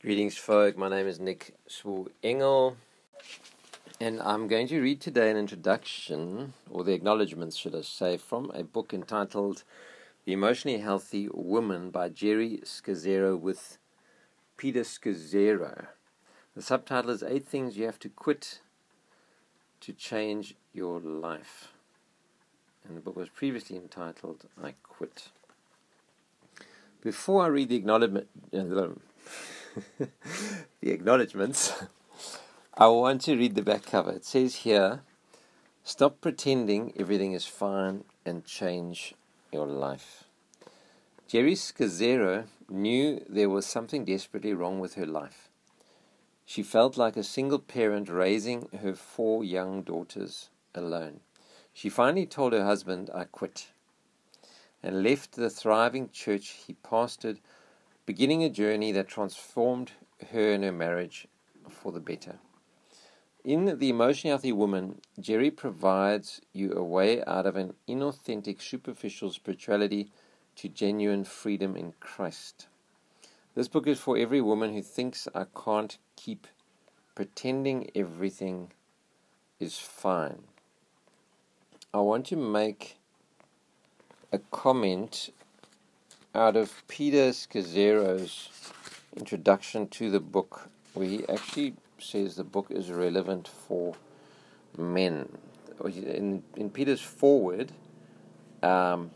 [0.00, 0.78] Greetings, folk.
[0.78, 2.76] My name is Nick Swu Engel,
[4.00, 8.52] and I'm going to read today an introduction, or the acknowledgements, should I say, from
[8.54, 9.64] a book entitled
[10.24, 13.78] The Emotionally Healthy Woman by Geri Scazzero with
[14.56, 15.88] Peter Scazzero.
[16.54, 18.60] The subtitle is Eight Things You Have to Quit
[19.80, 21.72] to Change Your Life.
[22.86, 25.30] And the book was previously entitled I Quit.
[27.00, 28.90] Before I read the acknowledgement, uh,
[30.80, 31.72] the acknowledgements,
[32.74, 34.12] I want to read the back cover.
[34.12, 35.02] It says here,
[35.84, 39.14] Stop pretending everything is fine and change
[39.52, 40.24] your life.
[41.26, 45.48] Geri Scazzero knew there was something desperately wrong with her life.
[46.44, 51.20] She felt like a single parent raising her four young daughters alone.
[51.72, 53.68] She finally told her husband, I quit,
[54.82, 57.38] and left the thriving church he pastored
[58.08, 59.92] beginning a journey that transformed
[60.32, 61.28] her and her marriage
[61.68, 62.36] for the better.
[63.44, 69.30] In The Emotionally Healthy Woman, Geri provides you a way out of an inauthentic, superficial
[69.30, 70.10] spirituality
[70.56, 72.66] to genuine freedom in Christ.
[73.54, 76.46] This book is for every woman who thinks I can't keep
[77.14, 78.72] pretending everything
[79.60, 80.44] is fine.
[81.92, 82.96] I want to make
[84.32, 85.28] a comment
[86.38, 88.48] out of Peter Scazzero's
[89.16, 93.96] introduction to the book, where he actually says the book is relevant for
[94.76, 95.28] men.
[95.84, 97.72] In, in Peter's foreword,
[98.62, 99.10] um,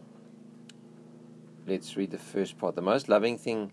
[1.65, 2.75] let's read the first part.
[2.75, 3.71] The most loving thing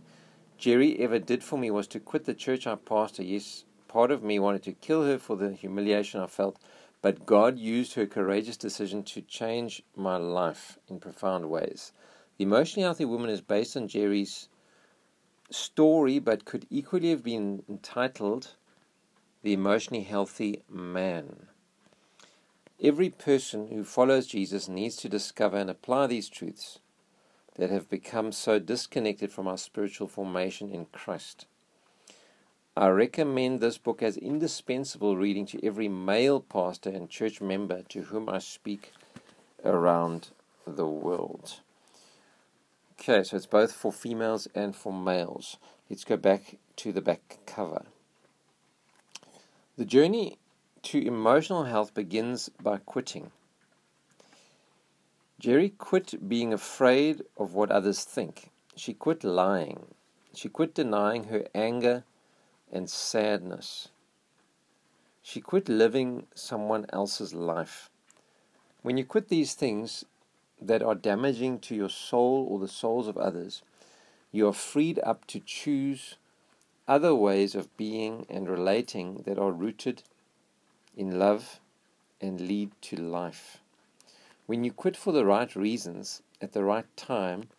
[0.59, 3.27] Geri ever did for me was to quit the church I pastored.
[3.27, 6.59] Yes, part of me wanted to kill her for the humiliation I felt,
[7.01, 11.93] but God used her courageous decision to change my life in profound ways.
[12.39, 14.47] The Emotionally Healthy Woman is based on Geri's
[15.51, 18.55] story, but could equally have been entitled
[19.43, 21.47] The Emotionally Healthy Man.
[22.81, 26.79] Every person who follows Jesus needs to discover and apply these truths
[27.57, 31.45] that have become so disconnected from our spiritual formation in Christ.
[32.77, 38.03] I recommend this book as indispensable reading to every male pastor and church member to
[38.03, 38.93] whom I speak
[39.65, 40.29] around
[40.65, 41.59] the world.
[43.01, 45.55] Okay, so it's both for females and for males.
[45.89, 47.85] Let's go back to the back cover.
[49.77, 50.37] The journey
[50.83, 53.31] to emotional health begins by quitting.
[55.39, 58.51] Geri quit being afraid of what others think.
[58.75, 59.95] She quit lying.
[60.33, 62.03] She quit denying her anger
[62.69, 63.87] and sadness.
[65.21, 67.89] She quit living someone else's life.
[68.81, 70.03] When you quit these things,
[70.61, 73.61] that are damaging to your soul or the souls of others,
[74.31, 76.15] you are freed up to choose
[76.87, 80.03] other ways of being and relating that are rooted
[80.97, 81.59] in love
[82.19, 83.59] and lead to life.
[84.47, 87.49] When you quit for the right reasons, at the right time,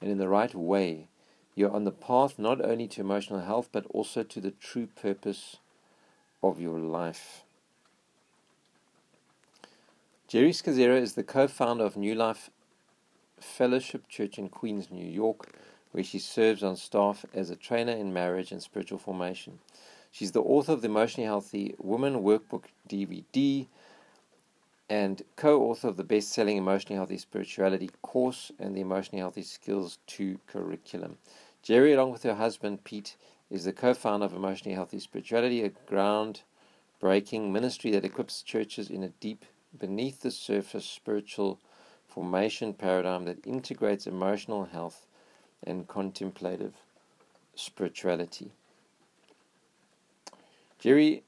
[0.00, 1.06] and in the right way,
[1.54, 5.58] you're on the path not only to emotional health but also to the true purpose
[6.42, 7.44] of your life.
[10.32, 12.48] Geri Scazzero is the co founder of New Life
[13.38, 15.52] Fellowship Church in Queens, New York,
[15.90, 19.58] where she serves on staff as a trainer in marriage and spiritual formation.
[20.10, 23.66] She's the author of the Emotionally Healthy Woman Workbook DVD
[24.88, 29.42] and co author of the best selling Emotionally Healthy Spirituality course and the Emotionally Healthy
[29.42, 31.18] Skills 2 curriculum.
[31.62, 33.16] Geri, along with her husband Pete,
[33.50, 36.40] is the co founder of Emotionally Healthy Spirituality, a ground
[37.00, 39.44] breaking ministry that equips churches in a deep
[39.78, 41.58] beneath the surface spiritual
[42.06, 45.06] formation paradigm that integrates emotional health
[45.64, 46.74] and contemplative
[47.54, 48.50] spirituality.
[50.78, 51.22] Geri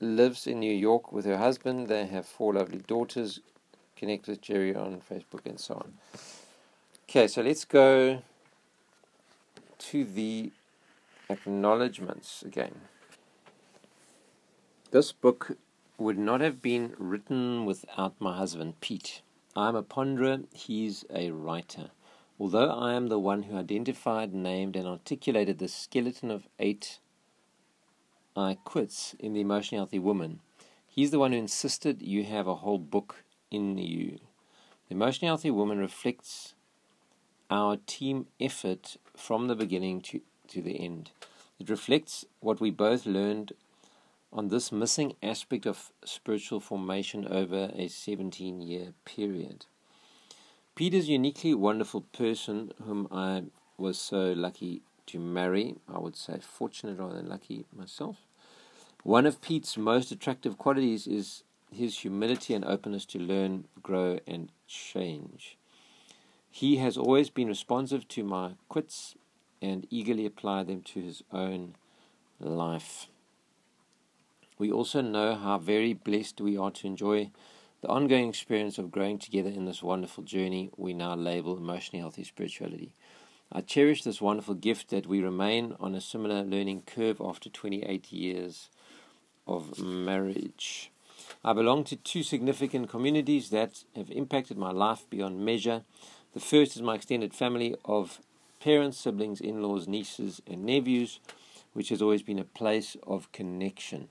[0.00, 1.88] lives in New York with her husband.
[1.88, 3.40] They have four lovely daughters.
[3.96, 5.94] Connect with Geri on Facebook and so on.
[7.08, 8.22] Okay, so let's go
[9.78, 10.50] to the
[11.28, 12.74] acknowledgements again.
[14.90, 15.56] This book
[16.00, 19.20] would not have been written without my husband, Pete.
[19.54, 21.90] I am a ponderer, he's a writer.
[22.38, 27.00] Although I am the one who identified, named, and articulated the skeleton of eight
[28.34, 30.40] I quits in The Emotionally Healthy Woman,
[30.88, 34.20] he's the one who insisted you have a whole book in you.
[34.88, 36.54] The Emotionally Healthy Woman reflects
[37.50, 41.10] our team effort from the beginning to, to the end.
[41.58, 43.52] It reflects what we both learned
[44.32, 49.66] on this missing aspect of spiritual formation over a 17 year period.
[50.74, 53.44] Peter's uniquely wonderful person, whom I
[53.76, 55.76] was so lucky to marry.
[55.92, 58.18] I would say fortunate rather than lucky myself.
[59.02, 61.42] One of Pete's most attractive qualities is
[61.72, 65.56] his humility and openness to learn, grow, and change.
[66.50, 69.14] He has always been responsive to my quits
[69.62, 71.74] and eagerly applied them to his own
[72.38, 73.06] life.
[74.60, 77.30] We also know how very blessed we are to enjoy
[77.80, 82.24] the ongoing experience of growing together in this wonderful journey we now label emotionally healthy
[82.24, 82.92] spirituality.
[83.50, 88.12] I cherish this wonderful gift that we remain on a similar learning curve after 28
[88.12, 88.68] years
[89.46, 90.92] of marriage.
[91.42, 95.84] I belong to two significant communities that have impacted my life beyond measure.
[96.34, 98.20] The first is my extended family of
[98.62, 101.18] parents, siblings, in laws, nieces, and nephews,
[101.72, 104.10] which has always been a place of connection,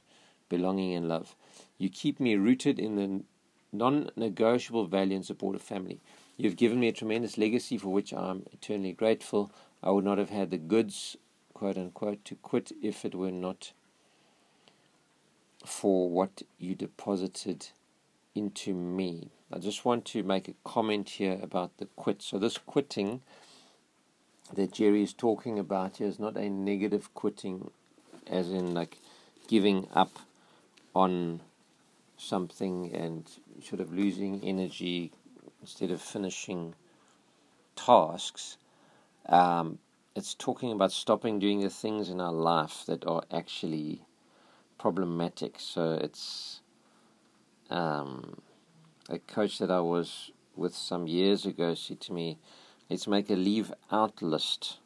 [0.49, 1.35] belonging, and love.
[1.77, 3.23] You keep me rooted in the
[3.71, 5.99] non negotiable value and support of family.
[6.37, 9.51] You've given me a tremendous legacy for which I'm eternally grateful.
[9.83, 11.17] I would not have had the goods,
[11.53, 13.73] quote unquote, to quit if it were not
[15.65, 17.67] for what you deposited
[18.35, 19.29] into me.
[19.51, 22.21] I just want to make a comment here about the quit.
[22.21, 23.21] So, this quitting
[24.53, 27.71] that Geri is talking about here is not a negative quitting,
[28.27, 28.97] as in like
[29.47, 30.19] giving up
[30.93, 31.41] on
[32.17, 33.29] something and
[33.63, 35.11] sort of losing energy
[35.61, 36.75] instead of finishing
[37.75, 38.57] tasks.
[39.27, 39.79] Um,
[40.15, 44.01] it's talking about stopping doing the things in our life that are actually
[44.77, 45.55] problematic.
[45.59, 46.61] So it's
[47.69, 48.41] um,
[49.09, 52.37] a coach that I was with some years ago said to me,
[52.89, 54.79] let's make a leave out list.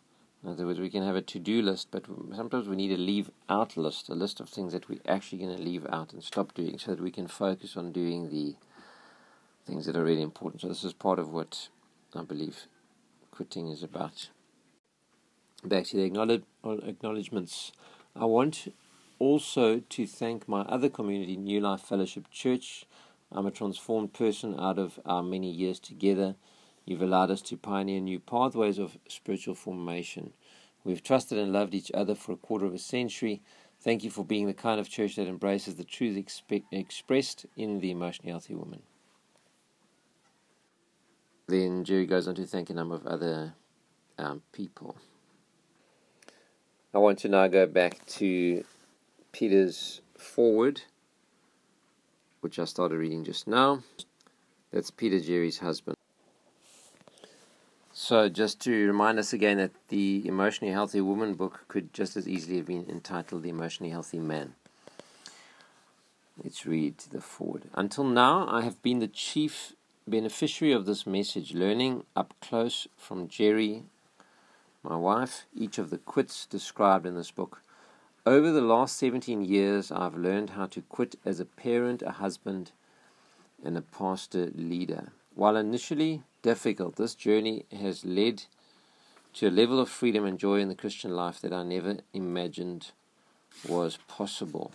[0.44, 2.06] In other words, we can have a to do list, but
[2.36, 5.56] sometimes we need a leave out list, a list of things that we're actually going
[5.56, 8.56] to leave out and stop doing so that we can focus on doing the
[9.66, 10.62] things that are really important.
[10.62, 11.70] So, this is part of what
[12.14, 12.68] I believe
[13.32, 14.30] quitting is about.
[15.64, 17.72] Back to the acknowledge, acknowledgements.
[18.14, 18.68] I want
[19.20, 22.86] also to thank my other community, New Life Fellowship Church.
[23.32, 26.36] I'm a transformed person out of our many years together.
[26.86, 30.34] You've allowed us to pioneer new pathways of spiritual formation.
[30.84, 33.42] We've trusted and loved each other for a quarter of a century.
[33.80, 37.80] Thank you for being the kind of church that embraces the truth expe- expressed in
[37.80, 38.82] the emotionally healthy woman.
[41.48, 43.54] Then Geri goes on to thank a number of other
[44.18, 44.96] um, people.
[46.94, 48.64] I want to now go back to
[49.32, 50.82] Peter's forward,
[52.42, 53.84] which I started reading just now.
[54.72, 55.98] That's Peter Geri's husband.
[58.06, 62.28] So, just to remind us again that the Emotionally Healthy Woman book could just as
[62.28, 64.56] easily have been entitled The Emotionally Healthy Man.
[66.44, 67.70] Let's read the foreword.
[67.74, 69.72] Until now, I have been the chief
[70.06, 73.84] beneficiary of this message, learning up close from Geri,
[74.84, 77.62] my wife, each of the quits described in this book.
[78.26, 82.74] Over the last 17 years, I've learned how to quit as a parent, a husband,
[83.64, 85.14] and a pastor leader.
[85.36, 88.44] While initially difficult, this journey has led
[89.34, 92.92] to a level of freedom and joy in the Christian life that I never imagined
[93.68, 94.74] was possible.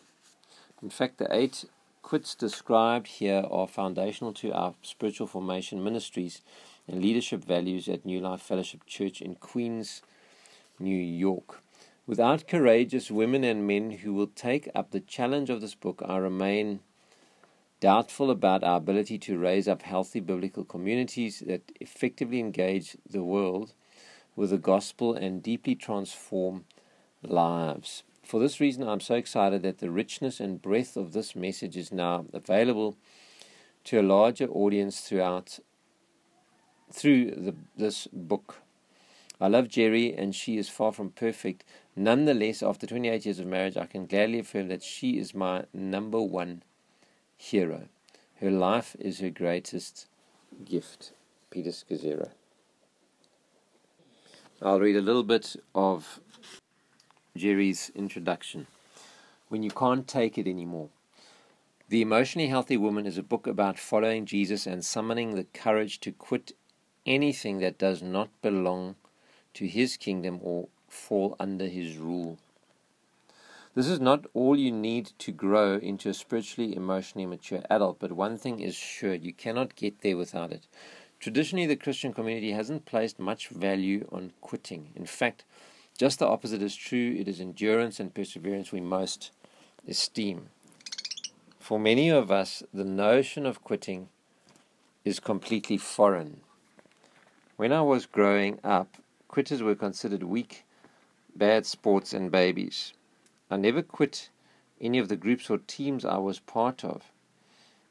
[0.83, 1.65] In fact, the eight
[2.03, 6.43] quits described here are foundational to our spiritual formation ministries
[6.89, 10.03] and leadership values at New Life Fellowship Church in Queens,
[10.81, 11.61] New York.
[12.07, 16.17] Without courageous women and men who will take up the challenge of this book, I
[16.17, 16.81] remain
[17.81, 23.73] doubtful about our ability to raise up healthy biblical communities that effectively engage the world
[24.35, 26.65] with the gospel and deeply transform
[27.23, 28.03] lives.
[28.25, 31.93] For this reason, I'm so excited that the richness and breadth of this message is
[31.93, 32.97] now available
[33.85, 35.59] to a larger audience throughout
[36.93, 38.63] through the, this book.
[39.41, 41.65] I love Geri, and she is far from perfect.
[41.95, 46.21] Nonetheless, after 28 years of marriage, I can gladly affirm that she is my number
[46.21, 46.63] one
[47.39, 47.89] hero.
[48.41, 50.07] Her life is her greatest
[50.65, 51.13] gift.
[51.51, 52.31] Peter Scazzero.
[54.61, 56.21] I'll read a little bit of
[57.37, 58.67] Geri's introduction.
[59.49, 60.91] When you can't take it anymore.
[61.89, 66.13] The Emotionally Healthy Woman is a book about following Jesus and summoning the courage to
[66.13, 66.53] quit
[67.07, 68.97] anything that does not belong
[69.55, 72.39] to his kingdom or fall under his rule.
[73.79, 78.11] This is not all you need to grow into a spiritually, emotionally mature adult, but
[78.11, 80.67] one thing is sure you cannot get there without it.
[81.21, 84.89] Traditionally, the Christian community hasn't placed much value on quitting.
[84.97, 85.45] In fact,
[85.97, 87.15] just the opposite is true.
[87.17, 89.31] It is endurance and perseverance we most
[89.87, 90.49] esteem.
[91.61, 94.09] For many of us, the notion of quitting
[95.05, 96.41] is completely foreign.
[97.57, 98.97] When I was growing up,
[99.29, 100.65] quitters were considered weak
[101.39, 102.93] bad sports, and babies.
[103.51, 104.31] I never quit
[104.81, 107.11] any of the groups or teams I was part of.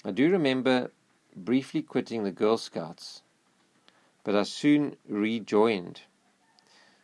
[0.06, 0.92] I do remember
[1.36, 3.22] briefly quitting the Girl Scouts,
[4.24, 6.02] but I soon rejoined.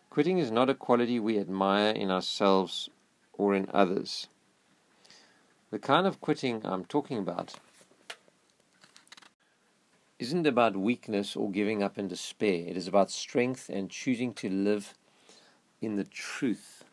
[0.10, 2.90] Quitting is not a quality we admire in ourselves
[3.34, 4.28] or in others.
[5.72, 7.56] The kind of quitting I'm talking about
[10.20, 12.68] isn't about weakness or giving up in despair.
[12.68, 14.94] It is about strength and choosing to live
[15.82, 16.84] in the truth.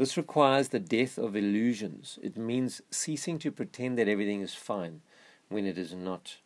[0.00, 2.18] This requires the death of illusions.
[2.22, 5.02] It means ceasing to pretend that everything is fine
[5.50, 6.38] when it is not.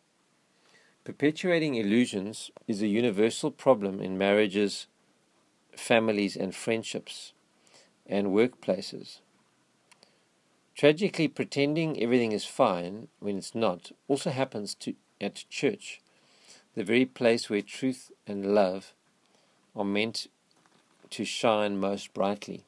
[1.05, 4.87] Perpetuating illusions is a universal problem in marriages,
[5.73, 7.31] families, and friendships,
[8.05, 9.19] and workplaces.
[10.75, 16.01] Tragically, pretending everything is fine when it's not also happens to, at church,
[16.73, 18.91] the very place where truth and love
[19.73, 20.27] are meant
[21.11, 22.65] to shine most brightly.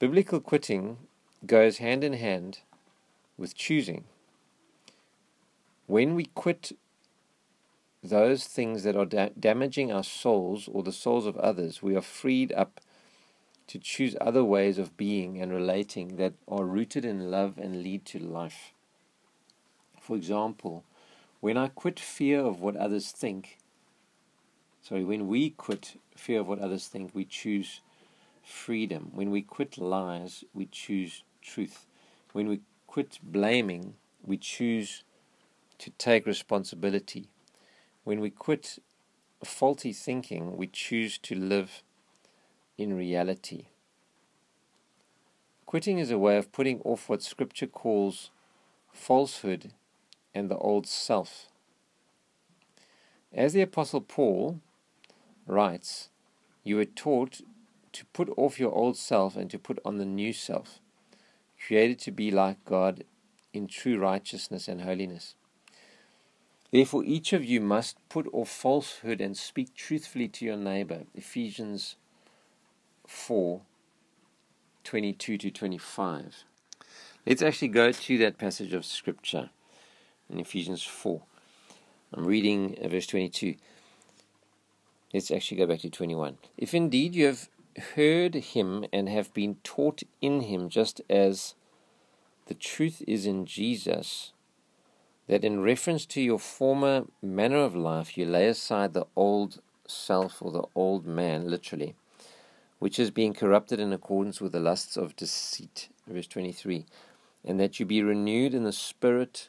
[0.00, 0.98] Biblical quitting
[1.46, 2.58] goes hand in hand
[3.38, 4.04] with choosing.
[5.86, 6.72] When we quit
[8.02, 12.02] those things that are da- damaging our souls or the souls of others, we are
[12.02, 12.80] freed up
[13.68, 18.04] to choose other ways of being and relating that are rooted in love and lead
[18.06, 18.72] to life.
[20.00, 20.84] For example,
[21.40, 23.58] when I quit fear of what others think,
[24.82, 27.80] sorry, when we quit fear of what others think, we choose
[28.44, 29.10] freedom.
[29.12, 31.86] When we quit lies, we choose truth.
[32.32, 35.04] When we quit blaming, we choose
[35.78, 37.28] to take responsibility.
[38.04, 38.78] When we quit
[39.42, 41.82] faulty thinking, we choose to live
[42.78, 43.66] in reality.
[45.66, 48.30] Quitting is a way of putting off what Scripture calls
[48.92, 49.72] falsehood
[50.34, 51.46] and the old self.
[53.32, 54.60] As the Apostle Paul
[55.46, 56.10] writes,
[56.62, 57.40] You were taught
[57.94, 60.80] to put off your old self and to put on the new self,
[61.66, 63.04] created to be like God
[63.52, 65.34] in true righteousness and holiness.
[66.72, 71.04] Therefore, each of you must put off falsehood and speak truthfully to your neighbor.
[71.14, 71.96] Ephesians
[73.06, 73.62] 4
[74.82, 76.44] 22 to 25.
[77.26, 79.48] Let's actually go to that passage of Scripture
[80.28, 81.22] in Ephesians 4.
[82.12, 83.54] I'm reading uh, verse 22.
[85.14, 86.36] Let's actually go back to 21.
[86.58, 87.48] If indeed you have
[87.94, 91.54] heard him and have been taught in him, just as
[92.46, 94.32] the truth is in Jesus,
[95.26, 100.42] that in reference to your former manner of life, you lay aside the old self
[100.42, 101.94] or the old man, literally,
[102.78, 105.88] which is being corrupted in accordance with the lusts of deceit.
[106.06, 106.84] Verse 23.
[107.44, 109.48] And that you be renewed in the spirit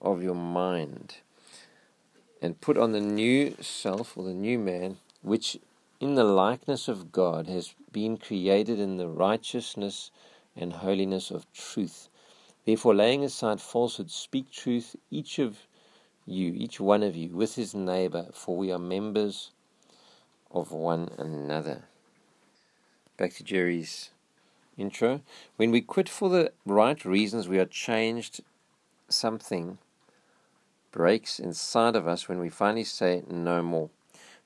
[0.00, 1.16] of your mind,
[2.42, 5.58] and put on the new self or the new man, which
[6.04, 10.10] in the likeness of God has been created in the righteousness
[10.54, 12.10] and holiness of truth.
[12.66, 15.66] Therefore, laying aside falsehood, speak truth, each of
[16.26, 19.50] you, each one of you, with his neighbor, for we are members
[20.50, 21.84] of one another.
[23.16, 24.10] Back to Geri's
[24.76, 25.22] intro.
[25.56, 28.42] When we quit for the right reasons, we are changed.
[29.08, 29.78] Something
[30.92, 33.88] breaks inside of us when we finally say no more.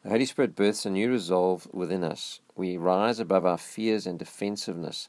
[0.02, 2.40] The Holy Spirit births a new resolve within us.
[2.56, 5.08] We rise above our fears and defensiveness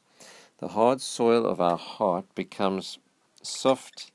[0.60, 2.98] the hard soil of our heart becomes
[3.42, 4.12] soft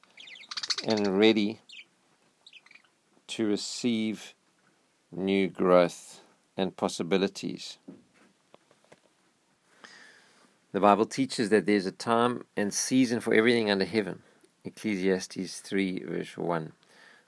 [0.86, 1.60] and ready
[3.26, 4.36] to receive
[5.12, 6.22] new growth
[6.56, 7.80] and possibilities.
[10.72, 14.22] The Bible teaches that there's a time and season for everything under heaven.
[14.64, 16.74] Ecclesiastes 3, verse 1.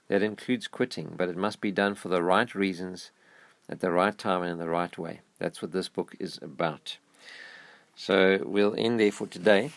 [0.06, 3.10] That includes quitting, but it must be done for the right reasons,
[3.68, 5.20] at the right time, and in the right way.
[5.38, 6.98] That's what this book is about.
[7.96, 9.70] So we'll end there for today.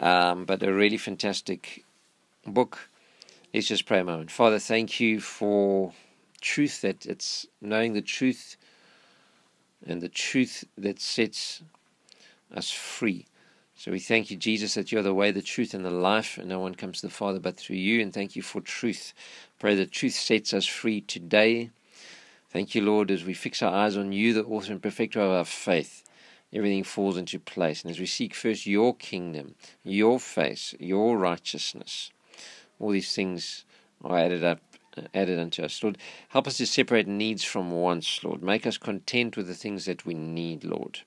[0.00, 1.84] Um, but a really fantastic
[2.46, 2.88] book.
[3.54, 4.30] Let's just pray a moment.
[4.30, 5.92] Father, thank you for
[6.40, 8.56] truth that it's knowing the truth
[9.86, 11.62] and the truth that sets
[12.54, 13.26] us free.
[13.76, 16.48] So we thank you, Jesus, that you're the way, the truth, and the life, and
[16.48, 18.00] no one comes to the Father but through you.
[18.00, 19.12] And thank you for truth.
[19.58, 21.70] Pray that truth sets us free today.
[22.52, 25.30] Thank you, Lord, as we fix our eyes on you, the author and perfecter of
[25.30, 26.04] our faith
[26.52, 27.82] everything falls into place.
[27.82, 32.10] And as we seek first your kingdom, your face, your righteousness,
[32.78, 33.64] all these things
[34.04, 34.60] are added up,
[35.14, 35.82] added unto us.
[35.82, 38.42] Lord, help us to separate needs from wants, Lord.
[38.42, 41.00] Make us content with the things that we need, Lord.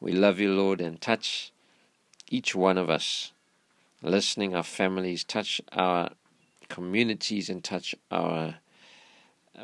[0.00, 1.52] We love you, Lord, and touch
[2.28, 3.32] each one of us,
[4.02, 6.10] listening, our families, touch our
[6.68, 8.56] communities, and touch our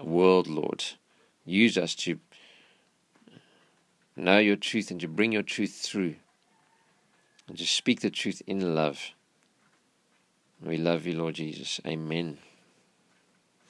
[0.02, 0.84] world, Lord.
[1.44, 2.18] Use us to
[4.16, 6.16] know your truth and to bring your truth through.
[7.48, 9.12] And to speak the truth in love.
[10.62, 11.80] We love you, Lord Jesus.
[11.86, 12.38] Amen.